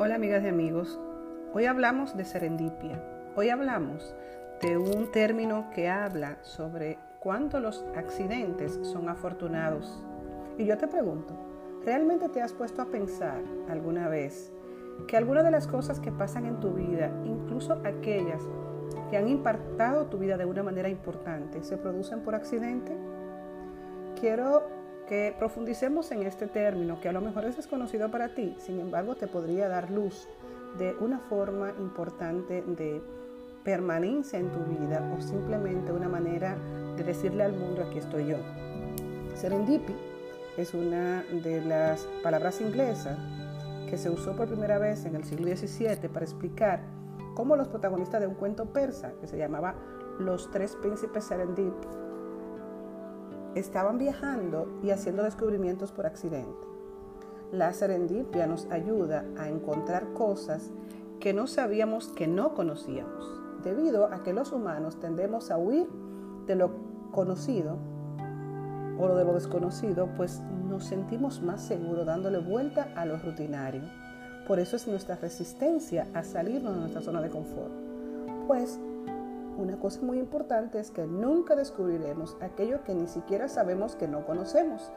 Hola 0.00 0.14
amigas 0.14 0.44
y 0.44 0.46
amigos, 0.46 0.96
hoy 1.52 1.66
hablamos 1.66 2.16
de 2.16 2.24
serendipia, 2.24 3.02
hoy 3.34 3.48
hablamos 3.48 4.14
de 4.62 4.78
un 4.78 5.10
término 5.10 5.70
que 5.74 5.88
habla 5.88 6.38
sobre 6.42 6.98
cuánto 7.18 7.58
los 7.58 7.84
accidentes 7.96 8.78
son 8.84 9.08
afortunados. 9.08 10.00
Y 10.56 10.66
yo 10.66 10.78
te 10.78 10.86
pregunto, 10.86 11.34
¿realmente 11.84 12.28
te 12.28 12.40
has 12.40 12.52
puesto 12.52 12.80
a 12.80 12.84
pensar 12.86 13.42
alguna 13.68 14.08
vez 14.08 14.52
que 15.08 15.16
algunas 15.16 15.42
de 15.42 15.50
las 15.50 15.66
cosas 15.66 15.98
que 15.98 16.12
pasan 16.12 16.46
en 16.46 16.60
tu 16.60 16.74
vida, 16.74 17.10
incluso 17.24 17.72
aquellas 17.84 18.44
que 19.10 19.16
han 19.16 19.26
impactado 19.26 20.06
tu 20.06 20.18
vida 20.18 20.36
de 20.36 20.44
una 20.44 20.62
manera 20.62 20.88
importante, 20.88 21.64
se 21.64 21.76
producen 21.76 22.20
por 22.20 22.36
accidente? 22.36 22.96
Quiero 24.20 24.77
que 25.08 25.34
profundicemos 25.38 26.12
en 26.12 26.22
este 26.22 26.46
término 26.46 27.00
que 27.00 27.08
a 27.08 27.12
lo 27.12 27.20
mejor 27.20 27.44
es 27.46 27.56
desconocido 27.56 28.10
para 28.10 28.34
ti, 28.34 28.54
sin 28.58 28.78
embargo 28.78 29.14
te 29.16 29.26
podría 29.26 29.68
dar 29.68 29.90
luz 29.90 30.28
de 30.76 30.94
una 31.00 31.18
forma 31.18 31.72
importante 31.78 32.62
de 32.62 33.00
permanencia 33.64 34.38
en 34.38 34.50
tu 34.50 34.60
vida 34.64 35.02
o 35.16 35.20
simplemente 35.20 35.92
una 35.92 36.08
manera 36.08 36.56
de 36.96 37.04
decirle 37.04 37.42
al 37.42 37.54
mundo 37.54 37.82
aquí 37.82 37.98
estoy 37.98 38.26
yo. 38.26 38.36
Serendipi 39.34 39.94
es 40.56 40.74
una 40.74 41.22
de 41.22 41.62
las 41.62 42.02
palabras 42.22 42.60
inglesas 42.60 43.18
que 43.88 43.96
se 43.96 44.10
usó 44.10 44.36
por 44.36 44.48
primera 44.48 44.78
vez 44.78 45.06
en 45.06 45.16
el 45.16 45.24
siglo 45.24 45.48
XVII 45.56 46.08
para 46.08 46.24
explicar 46.24 46.80
cómo 47.34 47.56
los 47.56 47.68
protagonistas 47.68 48.20
de 48.20 48.26
un 48.26 48.34
cuento 48.34 48.66
persa 48.66 49.12
que 49.20 49.26
se 49.26 49.38
llamaba 49.38 49.74
Los 50.18 50.50
tres 50.50 50.76
príncipes 50.76 51.24
Serendip 51.24 51.74
estaban 53.54 53.98
viajando 53.98 54.68
y 54.82 54.90
haciendo 54.90 55.22
descubrimientos 55.22 55.92
por 55.92 56.06
accidente. 56.06 56.66
La 57.52 57.72
serendipia 57.72 58.46
nos 58.46 58.66
ayuda 58.70 59.24
a 59.38 59.48
encontrar 59.48 60.12
cosas 60.12 60.70
que 61.20 61.32
no 61.32 61.46
sabíamos 61.46 62.08
que 62.08 62.28
no 62.28 62.54
conocíamos, 62.54 63.24
debido 63.64 64.06
a 64.12 64.22
que 64.22 64.32
los 64.32 64.52
humanos 64.52 65.00
tendemos 65.00 65.50
a 65.50 65.58
huir 65.58 65.88
de 66.46 66.54
lo 66.54 66.70
conocido 67.10 67.76
o 68.98 69.08
de 69.08 69.24
lo 69.24 69.34
desconocido, 69.34 70.08
pues 70.16 70.40
nos 70.68 70.84
sentimos 70.84 71.40
más 71.42 71.62
seguros 71.62 72.06
dándole 72.06 72.38
vuelta 72.38 72.92
a 72.96 73.06
lo 73.06 73.16
rutinario. 73.18 73.82
Por 74.46 74.58
eso 74.58 74.76
es 74.76 74.86
nuestra 74.88 75.16
resistencia 75.16 76.06
a 76.14 76.22
salirnos 76.22 76.74
de 76.74 76.80
nuestra 76.80 77.02
zona 77.02 77.20
de 77.20 77.30
confort. 77.30 77.72
Pues 78.46 78.78
una 79.58 79.78
cosa 79.78 80.00
muy 80.02 80.20
importante 80.20 80.78
es 80.78 80.92
que 80.92 81.04
nunca 81.04 81.56
descubriremos 81.56 82.36
aquello 82.40 82.84
que 82.84 82.94
ni 82.94 83.08
siquiera 83.08 83.48
sabemos 83.48 83.96
que 83.96 84.06
no 84.06 84.24
conocemos. 84.24 84.92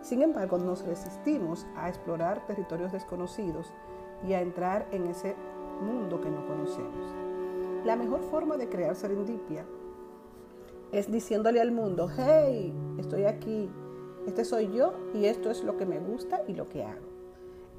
Sin 0.00 0.22
embargo, 0.22 0.56
nos 0.56 0.86
resistimos 0.86 1.66
a 1.76 1.88
explorar 1.90 2.46
territorios 2.46 2.92
desconocidos 2.92 3.72
y 4.26 4.32
a 4.32 4.40
entrar 4.40 4.86
en 4.90 5.06
ese 5.06 5.36
mundo 5.82 6.20
que 6.22 6.30
no 6.30 6.46
conocemos. 6.46 7.14
La 7.84 7.94
mejor 7.94 8.22
forma 8.22 8.56
de 8.56 8.70
crear 8.70 8.96
serendipia 8.96 9.66
es 10.92 11.12
diciéndole 11.12 11.60
al 11.60 11.70
mundo, 11.70 12.08
hey, 12.16 12.72
estoy 12.98 13.24
aquí, 13.24 13.68
este 14.26 14.46
soy 14.46 14.72
yo 14.72 14.94
y 15.12 15.26
esto 15.26 15.50
es 15.50 15.62
lo 15.62 15.76
que 15.76 15.84
me 15.84 15.98
gusta 15.98 16.42
y 16.48 16.54
lo 16.54 16.70
que 16.70 16.84
hago. 16.84 17.06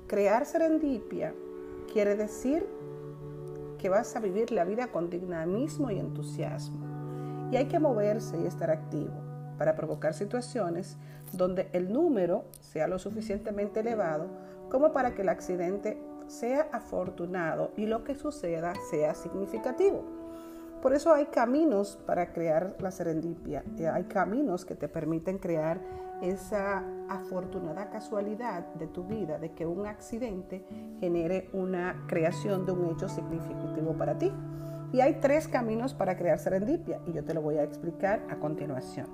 Crear 0.05 0.45
serendipia 0.45 1.33
quiere 1.91 2.15
decir 2.15 2.67
que 3.77 3.89
vas 3.89 4.15
a 4.15 4.19
vivir 4.19 4.51
la 4.51 4.65
vida 4.65 4.87
con 4.87 5.09
dinamismo 5.09 5.91
y 5.91 5.99
entusiasmo. 5.99 7.49
Y 7.51 7.55
hay 7.55 7.65
que 7.65 7.79
moverse 7.79 8.37
y 8.37 8.45
estar 8.45 8.69
activo 8.71 9.13
para 9.57 9.75
provocar 9.75 10.13
situaciones 10.13 10.97
donde 11.33 11.69
el 11.73 11.91
número 11.91 12.45
sea 12.61 12.87
lo 12.87 12.99
suficientemente 12.99 13.79
elevado 13.79 14.27
como 14.69 14.91
para 14.91 15.13
que 15.13 15.21
el 15.21 15.29
accidente 15.29 15.97
sea 16.27 16.67
afortunado 16.71 17.71
y 17.77 17.85
lo 17.85 18.03
que 18.03 18.15
suceda 18.15 18.73
sea 18.89 19.15
significativo. 19.15 20.03
Por 20.81 20.93
eso 20.93 21.13
hay 21.13 21.25
caminos 21.25 21.97
para 22.05 22.31
crear 22.33 22.75
la 22.79 22.91
serendipia, 22.91 23.63
eh, 23.77 23.87
hay 23.87 24.03
caminos 24.03 24.63
que 24.63 24.75
te 24.75 24.87
permiten 24.87 25.39
crear 25.39 25.81
esa 26.21 26.83
afortunada 27.09 27.89
casualidad 27.89 28.65
de 28.75 28.87
tu 28.87 29.03
vida 29.03 29.37
de 29.37 29.51
que 29.51 29.65
un 29.65 29.85
accidente 29.85 30.65
genere 30.99 31.49
una 31.53 32.03
creación 32.07 32.65
de 32.65 32.71
un 32.71 32.91
hecho 32.91 33.07
significativo 33.09 33.93
para 33.93 34.17
ti. 34.17 34.31
Y 34.91 35.01
hay 35.01 35.15
tres 35.15 35.47
caminos 35.47 35.93
para 35.93 36.15
crear 36.15 36.39
serendipia 36.39 37.01
y 37.05 37.11
yo 37.11 37.23
te 37.23 37.33
lo 37.33 37.41
voy 37.41 37.57
a 37.57 37.63
explicar 37.63 38.23
a 38.29 38.37
continuación. 38.37 39.07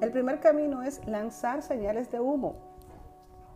El 0.00 0.10
primer 0.10 0.40
camino 0.40 0.82
es 0.82 1.06
lanzar 1.06 1.62
señales 1.62 2.10
de 2.10 2.18
humo, 2.18 2.56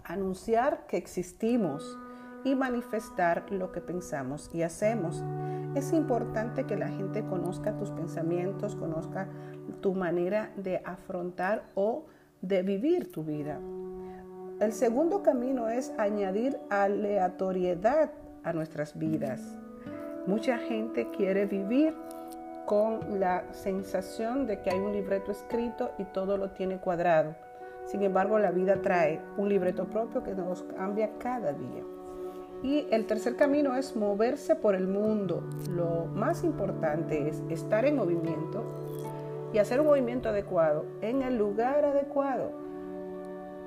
anunciar 0.04 0.86
que 0.86 0.96
existimos 0.96 1.98
y 2.44 2.54
manifestar 2.54 3.50
lo 3.50 3.72
que 3.72 3.80
pensamos 3.80 4.48
y 4.54 4.62
hacemos. 4.62 5.24
Es 5.76 5.92
importante 5.92 6.64
que 6.64 6.74
la 6.74 6.88
gente 6.88 7.22
conozca 7.22 7.76
tus 7.76 7.90
pensamientos, 7.90 8.74
conozca 8.74 9.28
tu 9.82 9.92
manera 9.92 10.50
de 10.56 10.80
afrontar 10.86 11.64
o 11.74 12.06
de 12.40 12.62
vivir 12.62 13.12
tu 13.12 13.24
vida. 13.24 13.60
El 14.58 14.72
segundo 14.72 15.22
camino 15.22 15.68
es 15.68 15.92
añadir 15.98 16.58
aleatoriedad 16.70 18.10
a 18.42 18.54
nuestras 18.54 18.98
vidas. 18.98 19.42
Mucha 20.26 20.56
gente 20.56 21.10
quiere 21.14 21.44
vivir 21.44 21.94
con 22.64 23.20
la 23.20 23.44
sensación 23.52 24.46
de 24.46 24.62
que 24.62 24.70
hay 24.70 24.78
un 24.78 24.94
libreto 24.94 25.30
escrito 25.30 25.90
y 25.98 26.04
todo 26.04 26.38
lo 26.38 26.52
tiene 26.52 26.78
cuadrado. 26.78 27.34
Sin 27.84 28.02
embargo, 28.02 28.38
la 28.38 28.50
vida 28.50 28.80
trae 28.80 29.20
un 29.36 29.50
libreto 29.50 29.84
propio 29.84 30.22
que 30.22 30.34
nos 30.34 30.62
cambia 30.62 31.10
cada 31.18 31.52
día. 31.52 31.84
Y 32.62 32.86
el 32.90 33.06
tercer 33.06 33.36
camino 33.36 33.76
es 33.76 33.96
moverse 33.96 34.56
por 34.56 34.74
el 34.74 34.86
mundo. 34.86 35.42
Lo 35.70 36.06
más 36.06 36.42
importante 36.42 37.28
es 37.28 37.42
estar 37.50 37.84
en 37.84 37.96
movimiento 37.96 38.64
y 39.52 39.58
hacer 39.58 39.80
un 39.80 39.86
movimiento 39.86 40.28
adecuado 40.28 40.84
en 41.00 41.22
el 41.22 41.36
lugar 41.36 41.84
adecuado. 41.84 42.50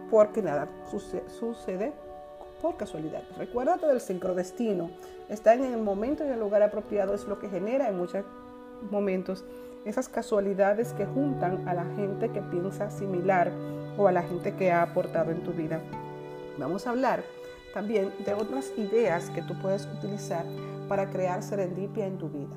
Porque 0.10 0.42
nada 0.42 0.68
sucede 1.40 1.94
por 2.62 2.78
casualidad. 2.78 3.22
Recuérdate 3.38 3.88
del 3.88 4.02
sincrodestino. 4.02 4.90
Estar 5.30 5.58
en 5.58 5.66
el 5.66 5.82
momento 5.82 6.26
y 6.26 6.30
el 6.30 6.40
lugar 6.40 6.64
apropiado 6.64 7.14
es 7.14 7.28
lo 7.28 7.40
que 7.40 7.50
genera 7.50 7.88
en 7.88 7.98
muchos 7.98 8.26
momentos 8.90 9.46
esas 9.86 10.10
casualidades 10.10 10.94
que 10.94 11.06
juntan 11.06 11.68
a 11.68 11.74
la 11.74 11.86
gente 11.96 12.30
que 12.30 12.42
piensa 12.42 12.90
similar 12.90 13.52
o 13.98 14.08
a 14.08 14.12
la 14.12 14.24
gente 14.24 14.56
que 14.56 14.72
ha 14.72 14.82
aportado 14.82 15.32
en 15.32 15.44
tu 15.44 15.52
vida. 15.52 15.80
Vamos 16.58 16.86
a 16.86 16.92
hablar 16.92 17.24
también 17.74 18.12
de 18.26 18.34
otras 18.34 18.74
ideas 18.78 19.30
que 19.30 19.42
tú 19.42 19.54
puedes 19.62 19.86
utilizar 19.86 20.46
para 20.88 21.10
crear 21.10 21.44
serendipia 21.44 22.06
en 22.06 22.18
tu 22.18 22.30
vida. 22.30 22.56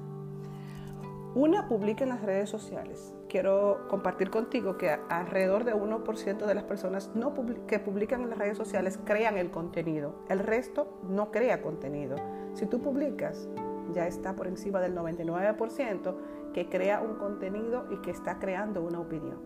Una 1.34 1.66
publica 1.66 2.04
en 2.04 2.10
las 2.10 2.20
redes 2.20 2.50
sociales. 2.50 3.14
Quiero 3.28 3.86
compartir 3.88 4.28
contigo 4.28 4.76
que 4.76 4.90
alrededor 5.08 5.64
de 5.64 5.74
1% 5.74 6.44
de 6.44 6.54
las 6.54 6.64
personas 6.64 7.10
no 7.14 7.32
que 7.66 7.78
publican 7.78 8.20
en 8.20 8.30
las 8.30 8.38
redes 8.38 8.58
sociales 8.58 8.98
crean 9.04 9.38
el 9.38 9.50
contenido. 9.50 10.14
El 10.28 10.40
resto 10.40 10.98
no 11.08 11.30
crea 11.30 11.62
contenido. 11.62 12.16
Si 12.52 12.66
tú 12.66 12.82
publicas, 12.82 13.48
ya 13.94 14.06
está 14.06 14.34
por 14.34 14.46
encima 14.46 14.80
del 14.80 14.94
99% 14.94 16.14
que 16.52 16.68
crea 16.68 17.00
un 17.00 17.14
contenido 17.14 17.86
y 17.90 17.96
que 18.02 18.10
está 18.10 18.38
creando 18.38 18.82
una 18.82 19.00
opinión. 19.00 19.38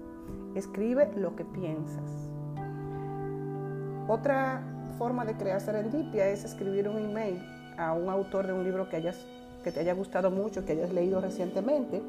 Escribe 0.56 1.12
lo 1.14 1.36
que 1.36 1.44
piensas. 1.44 2.30
Otra 4.08 4.75
forma 4.98 5.24
de 5.24 5.34
crear 5.34 5.60
serendipia 5.60 6.28
es 6.28 6.44
escribir 6.44 6.88
un 6.88 6.98
email 6.98 7.42
a 7.78 7.92
un 7.92 8.08
autor 8.08 8.46
de 8.46 8.52
un 8.52 8.64
libro 8.64 8.88
que 8.88 8.96
hayas 8.96 9.26
que 9.66 9.72
te 9.72 9.80
haya 9.80 9.94
gustado 9.94 10.30
mucho, 10.30 10.64
que 10.64 10.74
hayas 10.74 10.92
leído 10.92 11.20
recientemente, 11.20 12.00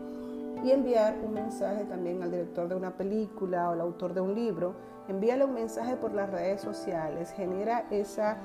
y 0.63 0.69
enviar 0.69 1.15
un 1.25 1.33
mensaje 1.33 1.85
también 1.85 2.21
al 2.21 2.29
director 2.29 2.67
de 2.67 2.75
una 2.75 2.91
película 2.91 3.69
o 3.69 3.73
al 3.73 3.81
autor 3.81 4.13
de 4.13 4.21
un 4.21 4.35
libro. 4.35 4.75
Envíale 5.07 5.43
un 5.43 5.55
mensaje 5.55 5.95
por 5.95 6.13
las 6.13 6.29
redes 6.29 6.61
sociales, 6.61 7.31
genera 7.31 7.85
esa 7.89 8.37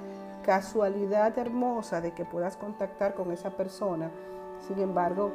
casualidad 0.42 1.38
hermosa 1.38 2.00
de 2.00 2.14
que 2.14 2.24
puedas 2.24 2.56
contactar 2.56 3.14
con 3.14 3.32
esa 3.32 3.50
persona. 3.50 4.10
Sin 4.66 4.78
embargo, 4.78 5.30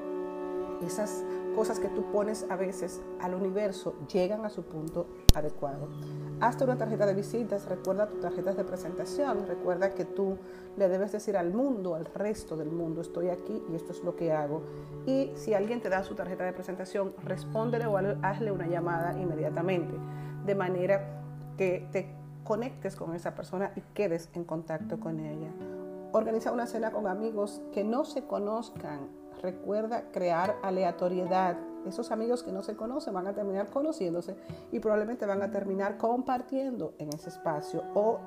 esas 0.83 1.23
cosas 1.57 1.79
que 1.79 1.89
tú 1.89 2.03
pones 2.11 2.45
a 2.51 2.55
veces 2.55 3.01
al 3.19 3.33
universo 3.33 3.95
llegan 4.13 4.45
a 4.45 4.49
su 4.51 4.61
punto 4.61 5.07
adecuado. 5.33 5.87
Hazte 6.39 6.63
una 6.63 6.77
tarjeta 6.77 7.07
de 7.07 7.15
visitas, 7.15 7.65
recuerda 7.65 8.07
tus 8.07 8.19
tarjetas 8.19 8.55
de 8.55 8.63
presentación, 8.63 9.47
recuerda 9.47 9.95
que 9.95 10.05
tú 10.05 10.37
le 10.77 10.87
debes 10.87 11.13
decir 11.13 11.35
al 11.35 11.51
mundo, 11.51 11.95
al 11.95 12.05
resto 12.05 12.55
del 12.57 12.69
mundo, 12.69 13.01
estoy 13.01 13.29
aquí 13.29 13.63
y 13.71 13.75
esto 13.75 13.91
es 13.91 14.03
lo 14.03 14.15
que 14.15 14.31
hago. 14.31 14.61
Y 15.07 15.31
si 15.33 15.55
alguien 15.55 15.81
te 15.81 15.89
da 15.89 16.03
su 16.03 16.13
tarjeta 16.13 16.43
de 16.43 16.53
presentación, 16.53 17.15
respóndele 17.23 17.87
o 17.87 17.97
hazle 17.97 18.51
una 18.51 18.67
llamada 18.67 19.19
inmediatamente, 19.19 19.95
de 20.45 20.53
manera 20.53 21.23
que 21.57 21.87
te 21.91 22.13
conectes 22.43 22.95
con 22.95 23.15
esa 23.15 23.33
persona 23.33 23.71
y 23.75 23.81
quedes 23.95 24.29
en 24.35 24.43
contacto 24.43 24.99
con 24.99 25.19
ella. 25.19 25.49
Organiza 26.11 26.51
una 26.51 26.67
cena 26.67 26.91
con 26.91 27.07
amigos 27.07 27.61
que 27.71 27.83
no 27.83 28.05
se 28.05 28.23
conozcan 28.23 29.09
Recuerda 29.41 30.09
crear 30.11 30.55
aleatoriedad. 30.63 31.57
Esos 31.85 32.11
amigos 32.11 32.43
que 32.43 32.51
no 32.51 32.63
se 32.63 32.75
conocen 32.75 33.13
van 33.13 33.27
a 33.27 33.33
terminar 33.33 33.69
conociéndose 33.69 34.35
y 34.71 34.79
probablemente 34.79 35.25
van 35.25 35.43
a 35.43 35.51
terminar 35.51 35.97
compartiendo 35.97 36.93
en 36.97 37.09
ese 37.13 37.29
espacio 37.29 37.83
o 37.93 38.19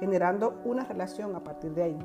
generando 0.00 0.60
una 0.64 0.84
relación 0.84 1.34
a 1.36 1.44
partir 1.44 1.74
de 1.74 1.82
ahí. 1.82 1.98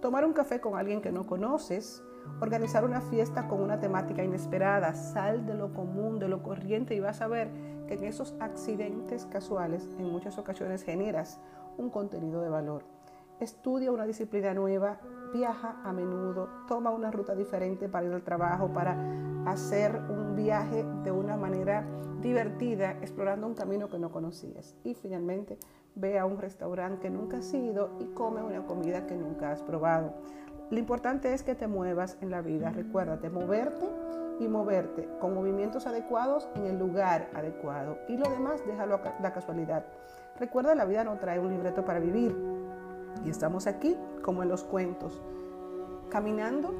tomar 0.00 0.24
un 0.24 0.32
café 0.32 0.62
con 0.62 0.78
alguien 0.78 1.02
que 1.02 1.12
no 1.12 1.26
conoces, 1.26 2.02
organizar 2.40 2.86
una 2.86 3.02
fiesta 3.02 3.48
con 3.48 3.60
una 3.60 3.80
temática 3.80 4.24
inesperada, 4.24 4.94
sal 4.94 5.44
de 5.44 5.52
lo 5.52 5.74
común, 5.74 6.18
de 6.18 6.26
lo 6.26 6.42
corriente 6.42 6.94
y 6.94 7.00
vas 7.00 7.20
a 7.20 7.28
ver 7.28 7.50
que 7.86 7.94
en 7.94 8.04
esos 8.04 8.34
accidentes 8.40 9.26
casuales 9.26 9.86
en 9.98 10.10
muchas 10.10 10.38
ocasiones 10.38 10.84
generas 10.84 11.38
un 11.76 11.90
contenido 11.90 12.40
de 12.40 12.48
valor. 12.48 12.99
Estudia 13.40 13.90
una 13.90 14.04
disciplina 14.04 14.52
nueva, 14.52 15.00
viaja 15.32 15.80
a 15.82 15.94
menudo, 15.94 16.46
toma 16.68 16.90
una 16.90 17.10
ruta 17.10 17.34
diferente 17.34 17.88
para 17.88 18.06
ir 18.06 18.12
al 18.12 18.22
trabajo, 18.22 18.68
para 18.68 18.98
hacer 19.46 19.96
un 20.10 20.36
viaje 20.36 20.84
de 21.04 21.10
una 21.10 21.38
manera 21.38 21.86
divertida, 22.20 22.98
explorando 23.00 23.46
un 23.46 23.54
camino 23.54 23.88
que 23.88 23.98
no 23.98 24.12
conocías. 24.12 24.76
Y 24.84 24.92
finalmente, 24.92 25.58
ve 25.94 26.18
a 26.18 26.26
un 26.26 26.36
restaurante 26.36 27.00
que 27.00 27.10
nunca 27.10 27.38
has 27.38 27.54
ido 27.54 27.96
y 27.98 28.08
come 28.08 28.42
una 28.42 28.66
comida 28.66 29.06
que 29.06 29.16
nunca 29.16 29.52
has 29.52 29.62
probado. 29.62 30.12
Lo 30.68 30.78
importante 30.78 31.32
es 31.32 31.42
que 31.42 31.54
te 31.54 31.66
muevas 31.66 32.18
en 32.20 32.30
la 32.30 32.42
vida. 32.42 32.70
Recuérdate, 32.70 33.30
moverte 33.30 33.88
y 34.38 34.48
moverte 34.48 35.08
con 35.18 35.34
movimientos 35.34 35.86
adecuados 35.86 36.46
en 36.56 36.66
el 36.66 36.78
lugar 36.78 37.30
adecuado. 37.34 37.96
Y 38.06 38.18
lo 38.18 38.28
demás, 38.28 38.60
déjalo 38.66 38.96
a 38.96 39.16
la 39.22 39.32
casualidad. 39.32 39.86
Recuerda, 40.38 40.74
la 40.74 40.84
vida 40.84 41.04
no 41.04 41.18
trae 41.18 41.38
un 41.38 41.48
libreto 41.48 41.86
para 41.86 42.00
vivir. 42.00 42.59
Y 43.24 43.30
estamos 43.30 43.66
aquí, 43.66 43.96
como 44.22 44.42
en 44.42 44.48
los 44.48 44.64
cuentos, 44.64 45.20
caminando 46.10 46.74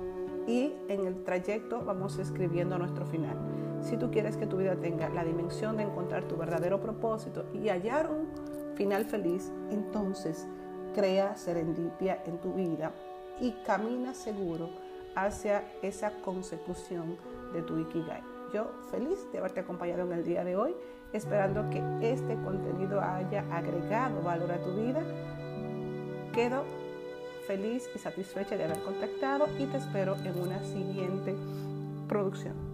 y 0.46 0.72
en 0.88 1.06
el 1.06 1.22
trayecto 1.24 1.82
vamos 1.84 2.18
escribiendo 2.18 2.78
nuestro 2.78 3.06
final. 3.06 3.36
Si 3.82 3.96
tú 3.96 4.10
quieres 4.10 4.36
que 4.36 4.46
tu 4.46 4.58
vida 4.58 4.76
tenga 4.76 5.08
la 5.08 5.24
dimensión 5.24 5.76
de 5.76 5.84
encontrar 5.84 6.24
tu 6.24 6.36
verdadero 6.36 6.80
propósito 6.80 7.44
y 7.54 7.68
hallar 7.68 8.10
un 8.10 8.28
final 8.74 9.04
feliz, 9.04 9.50
entonces 9.70 10.46
crea 10.94 11.36
serendipia 11.36 12.22
en 12.26 12.38
tu 12.38 12.52
vida 12.54 12.92
y 13.40 13.52
camina 13.64 14.14
seguro 14.14 14.70
hacia 15.14 15.64
esa 15.82 16.12
consecución 16.22 17.16
de 17.52 17.62
tu 17.62 17.78
Ikigai. 17.78 18.22
Yo 18.52 18.70
feliz 18.90 19.18
de 19.32 19.38
haberte 19.38 19.60
acompañado 19.60 20.02
en 20.02 20.12
el 20.12 20.24
día 20.24 20.44
de 20.44 20.56
hoy, 20.56 20.74
esperando 21.12 21.68
que 21.70 21.82
este 22.02 22.34
contenido 22.42 23.00
haya 23.00 23.44
agregado 23.50 24.22
valor 24.22 24.52
a 24.52 24.60
tu 24.60 24.72
vida. 24.72 25.02
Quedo 26.32 26.64
feliz 27.46 27.88
y 27.94 27.98
satisfecha 27.98 28.56
de 28.56 28.64
haber 28.64 28.78
contactado 28.80 29.48
y 29.58 29.64
te 29.64 29.78
espero 29.78 30.16
en 30.24 30.38
una 30.38 30.62
siguiente 30.62 31.34
producción. 32.08 32.69